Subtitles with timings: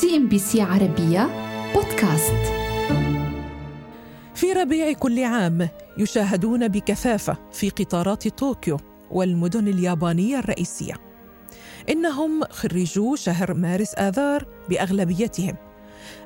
[0.00, 1.28] CNBC عربية
[1.74, 2.52] بودكاست.
[4.34, 5.68] في ربيع كل عام
[5.98, 8.76] يشاهدون بكثافة في قطارات طوكيو
[9.10, 10.94] والمدن اليابانية الرئيسية.
[11.88, 15.56] إنهم خريجو شهر مارس آذار بأغلبيتهم.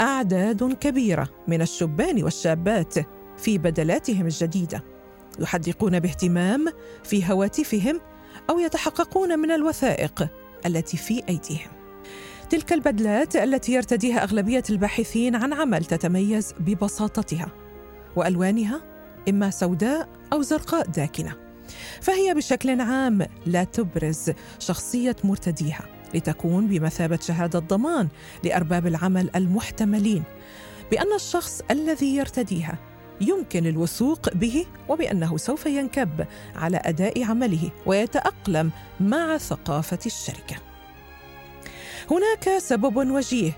[0.00, 2.94] أعداد كبيرة من الشبان والشابات
[3.36, 4.84] في بدلاتهم الجديدة.
[5.38, 6.66] يحدقون باهتمام
[7.04, 8.00] في هواتفهم
[8.50, 10.28] أو يتحققون من الوثائق
[10.66, 11.77] التي في أيديهم.
[12.50, 17.48] تلك البدلات التي يرتديها أغلبية الباحثين عن عمل تتميز ببساطتها
[18.16, 18.80] وألوانها
[19.28, 21.36] إما سوداء أو زرقاء داكنة.
[22.00, 28.08] فهي بشكل عام لا تبرز شخصية مرتديها لتكون بمثابة شهادة ضمان
[28.44, 30.22] لأرباب العمل المحتملين
[30.90, 32.78] بأن الشخص الذي يرتديها
[33.20, 36.26] يمكن الوثوق به وبأنه سوف ينكب
[36.56, 40.67] على أداء عمله ويتأقلم مع ثقافة الشركة.
[42.10, 43.52] هناك سبب وجيه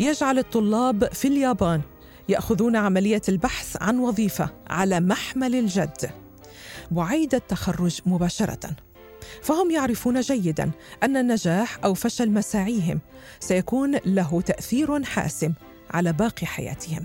[0.00, 1.80] يجعل الطلاب في اليابان
[2.28, 6.10] يأخذون عملية البحث عن وظيفة على محمل الجد
[6.90, 8.70] بعيد التخرج مباشرة.
[9.42, 10.70] فهم يعرفون جيدا
[11.02, 13.00] أن النجاح أو فشل مساعيهم
[13.40, 15.52] سيكون له تأثير حاسم
[15.90, 17.04] على باقي حياتهم.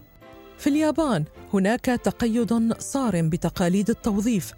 [0.57, 1.23] في اليابان
[1.53, 4.53] هناك تقيد صارم بتقاليد التوظيف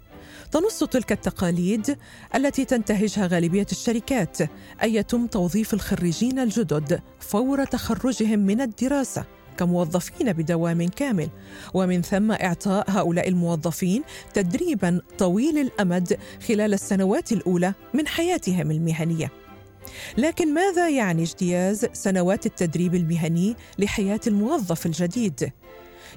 [0.52, 1.96] تنص تلك التقاليد
[2.34, 4.40] التي تنتهجها غالبية الشركات
[4.82, 9.24] ان يتم توظيف الخريجين الجدد فور تخرجهم من الدراسة
[9.58, 11.28] كموظفين بدوام كامل.
[11.74, 14.02] ومن ثم إعطاء هؤلاء الموظفين
[14.34, 19.32] تدريبا طويل الأمد خلال السنوات الأولى من حياتهم المهنية.
[20.18, 25.52] لكن ماذا يعني اجتياز سنوات التدريب المهني لحياة الموظف الجديد؟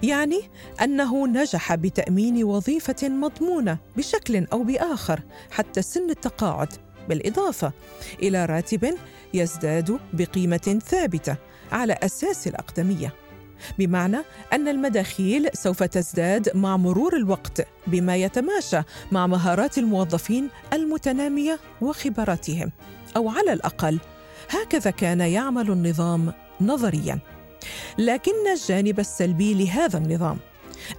[0.03, 0.41] يعني
[0.81, 5.19] أنه نجح بتأمين وظيفة مضمونة بشكل أو بآخر
[5.51, 6.73] حتى سن التقاعد
[7.09, 7.71] بالإضافة
[8.21, 8.95] إلى راتب
[9.33, 11.35] يزداد بقيمة ثابتة
[11.71, 13.13] على أساس الأقدمية.
[13.79, 14.17] بمعنى
[14.53, 22.71] أن المداخيل سوف تزداد مع مرور الوقت بما يتماشى مع مهارات الموظفين المتنامية وخبراتهم
[23.15, 23.99] أو على الأقل
[24.49, 27.19] هكذا كان يعمل النظام نظريا.
[27.97, 30.37] لكن الجانب السلبي لهذا النظام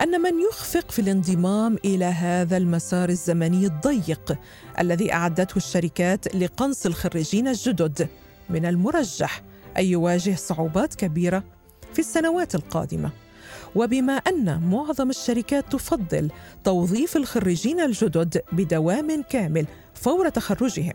[0.02, 4.38] أن من يخفق في الانضمام إلى هذا المسار الزمني الضيق
[4.80, 8.08] الذي أعدته الشركات لقنص الخريجين الجدد
[8.50, 9.42] من المرجح
[9.78, 11.44] أن يواجه صعوبات كبيرة
[11.92, 13.10] في السنوات القادمة.
[13.74, 16.30] وبما أن معظم الشركات تفضل
[16.64, 20.94] توظيف الخريجين الجدد بدوام كامل فور تخرجهم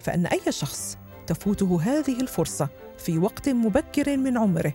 [0.00, 2.68] فأن أي شخص تفوته هذه الفرصة
[2.98, 4.74] في وقت مبكر من عمره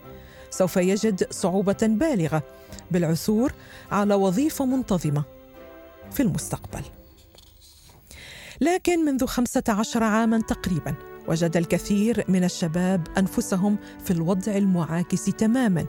[0.50, 2.44] سوف يجد صعوبة بالغة
[2.92, 3.54] بالعثور
[3.92, 5.24] على وظيفة منتظمة
[6.12, 6.82] في المستقبل.
[8.62, 10.96] لكن منذ خمسة عشر عاما تقريبا
[11.28, 15.86] وجد الكثير من الشباب أنفسهم في الوضع المعاكس تماما.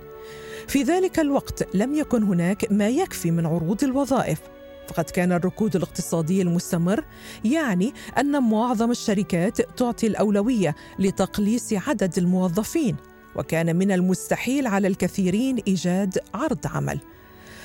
[0.68, 4.40] في ذلك الوقت لم يكن هناك ما يكفي من عروض الوظائف
[4.88, 7.04] فقد كان الركود الاقتصادي المستمر
[7.44, 12.96] يعني أن معظم الشركات تعطي الأولوية لتقليص عدد الموظفين
[13.36, 17.00] وكان من المستحيل على الكثيرين إيجاد عرض عمل.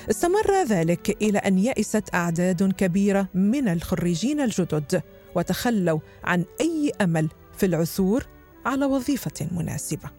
[0.09, 5.01] استمر ذلك إلى أن يئست أعداد كبيرة من الخريجين الجدد
[5.35, 8.25] وتخلوا عن أي أمل في العثور
[8.65, 10.09] على وظيفة مناسبة.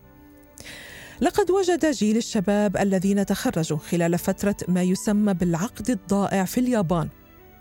[1.21, 7.09] لقد وجد جيل الشباب الذين تخرجوا خلال فترة ما يسمى بالعقد الضائع في اليابان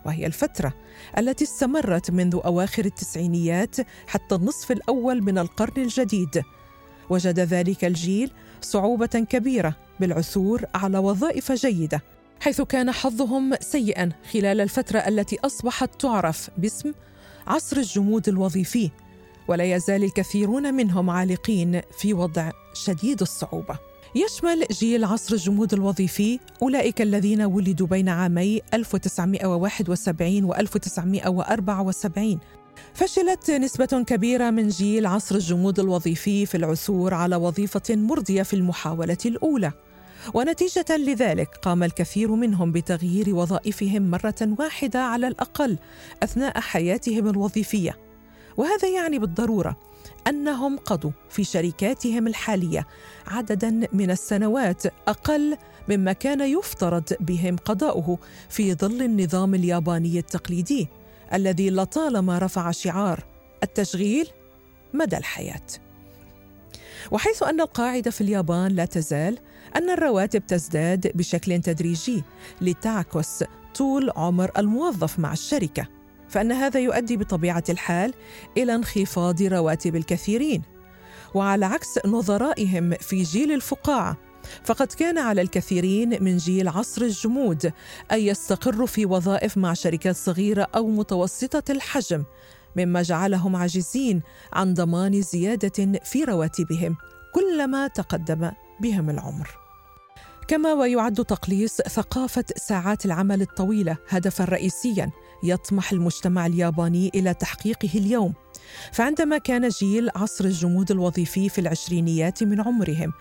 [0.05, 0.73] وهي الفترة
[1.17, 3.75] التي استمرت منذ أواخر التسعينيات
[4.07, 6.43] حتى النصف الأول من القرن الجديد.
[7.09, 8.31] وجد ذلك الجيل
[8.61, 12.01] صعوبة كبيرة بالعثور على وظائف جيدة
[12.39, 16.91] حيث كان حظهم سيئا خلال الفترة التي أصبحت تعرف باسم
[17.47, 18.89] عصر الجمود الوظيفي
[19.47, 23.79] ولا يزال الكثيرون منهم عالقين في وضع شديد الصعوبة.
[24.15, 32.39] يشمل جيل عصر الجمود الوظيفي أولئك الذين ولدوا بين عامي 1971 و 1974
[32.93, 39.17] فشلت نسبة كبيرة من جيل عصر الجمود الوظيفي في العثور على وظيفة مرضية في المحاولة
[39.25, 39.71] الأولى.
[40.33, 45.77] ونتيجة لذلك قام الكثير منهم بتغيير وظائفهم مرة واحدة على الأقل
[46.23, 47.97] أثناء حياتهم الوظيفية.
[48.57, 49.77] وهذا يعني بالضرورة
[50.27, 52.87] أنهم قضوا في شركاتهم الحالية
[53.27, 55.57] عددا من السنوات أقل
[55.89, 58.17] مما كان يفترض بهم قضاؤه
[58.49, 60.87] في ظل النظام الياباني التقليدي.
[61.33, 63.23] الذي لطالما رفع شعار
[63.63, 64.27] التشغيل
[64.93, 65.61] مدى الحياة.
[67.11, 69.37] وحيث أن القاعدة في اليابان لا تزال
[69.75, 72.23] أن الرواتب تزداد بشكل تدريجي
[72.61, 73.43] لتعكس
[73.75, 75.87] طول عمر الموظف مع الشركة
[76.29, 78.13] فأن هذا يؤدي بطبيعة الحال
[78.57, 80.61] إلى انخفاض رواتب الكثيرين.
[81.33, 84.17] وعلى عكس نظرائهم في جيل الفقاعة
[84.63, 87.71] فقد كان على الكثيرين من جيل عصر الجمود
[88.11, 92.23] أن يستقروا في وظائف مع شركات صغيرة أو متوسطة الحجم
[92.75, 94.21] مما جعلهم عاجزين
[94.53, 96.97] عن ضمان زيادة في رواتبهم
[97.33, 99.49] كلما تقدم بهم العمر.
[100.47, 105.11] كما ويعد تقليص ثقافة ساعات العمل الطويلة هدفا رئيسيا
[105.43, 108.33] يطمح المجتمع الياباني إلى تحقيقه اليوم.
[108.91, 113.13] فعندما كان جيل عصر الجمود الوظيفي في العشرينيات من عمرهم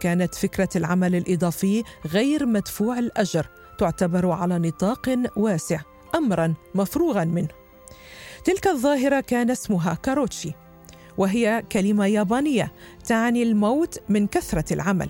[0.00, 3.46] كانت فكرة العمل الإضافي غير مدفوع الأجر
[3.78, 5.80] تعتبر على نطاق واسع
[6.14, 7.48] أمرا مفروغا منه.
[8.44, 10.52] تلك الظاهرة كان اسمها كاروتشي
[11.18, 12.72] وهي كلمة يابانية
[13.06, 15.08] تعني الموت من كثرة العمل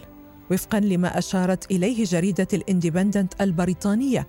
[0.51, 4.27] وفقا لما أشارت إليه جريدة الاندبندنت البريطانية.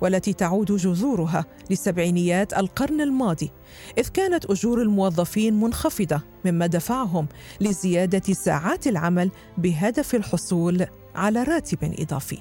[0.00, 3.50] والتي تعود جذورها لسبعينيات القرن الماضي
[3.98, 7.28] إذ كانت أجور الموظفين منخفضة مما دفعهم
[7.60, 12.38] لزيادة ساعات العمل بهدف الحصول على راتب إضافي.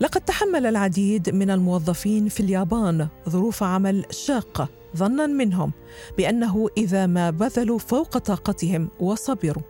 [0.00, 5.72] لقد تحمل العديد من الموظفين في اليابان ظروف عمل شاقة ظنا منهم
[6.18, 9.62] بأنه إذا ما بذلوا فوق طاقتهم وصبروا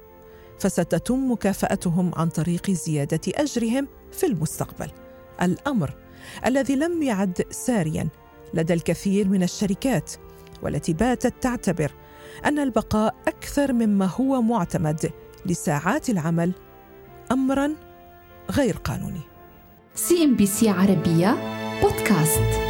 [0.58, 4.90] فستتم مكافأتهم عن طريق زيادة أجرهم في المستقبل.
[5.42, 6.05] الأمر
[6.46, 8.08] الذي لم يعد ساريا
[8.54, 10.12] لدى الكثير من الشركات
[10.62, 11.92] والتي باتت تعتبر
[12.44, 15.10] أن البقاء أكثر مما هو معتمد
[15.46, 16.52] لساعات العمل
[17.32, 17.74] امرا
[18.50, 19.20] غير قانوني.
[19.94, 21.36] CNBC عربية
[21.82, 22.65] بودكاست.